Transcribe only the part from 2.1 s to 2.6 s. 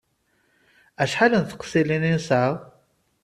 i nesɛa?